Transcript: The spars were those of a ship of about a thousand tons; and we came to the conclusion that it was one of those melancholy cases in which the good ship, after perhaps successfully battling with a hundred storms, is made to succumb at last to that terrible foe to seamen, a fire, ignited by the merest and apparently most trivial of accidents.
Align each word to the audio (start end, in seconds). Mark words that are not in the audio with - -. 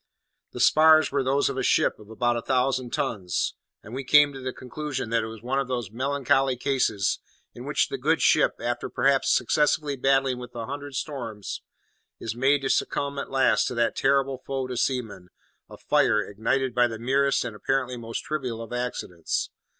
The 0.53 0.59
spars 0.59 1.11
were 1.11 1.23
those 1.23 1.47
of 1.47 1.59
a 1.59 1.61
ship 1.61 1.99
of 1.99 2.09
about 2.09 2.35
a 2.35 2.41
thousand 2.41 2.91
tons; 2.91 3.53
and 3.83 3.93
we 3.93 4.03
came 4.03 4.33
to 4.33 4.39
the 4.39 4.51
conclusion 4.51 5.11
that 5.11 5.21
it 5.21 5.27
was 5.27 5.43
one 5.43 5.59
of 5.59 5.67
those 5.67 5.91
melancholy 5.91 6.57
cases 6.57 7.19
in 7.53 7.65
which 7.65 7.87
the 7.89 7.99
good 7.99 8.19
ship, 8.19 8.55
after 8.59 8.89
perhaps 8.89 9.29
successfully 9.31 9.95
battling 9.95 10.39
with 10.39 10.55
a 10.55 10.65
hundred 10.65 10.95
storms, 10.95 11.61
is 12.19 12.35
made 12.35 12.63
to 12.63 12.69
succumb 12.71 13.19
at 13.19 13.29
last 13.29 13.67
to 13.67 13.75
that 13.75 13.95
terrible 13.95 14.39
foe 14.39 14.65
to 14.65 14.75
seamen, 14.75 15.29
a 15.69 15.77
fire, 15.77 16.19
ignited 16.19 16.73
by 16.73 16.87
the 16.87 16.97
merest 16.97 17.45
and 17.45 17.55
apparently 17.55 17.95
most 17.95 18.23
trivial 18.23 18.59
of 18.59 18.73
accidents. 18.73 19.51